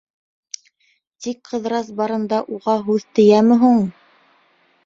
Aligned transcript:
Тик 1.25 1.51
Ҡыҙырас 1.51 1.91
барында 2.01 2.39
уға 2.57 2.75
һүҙ 2.89 3.07
тейәме 3.21 3.59
һуң? 3.67 3.81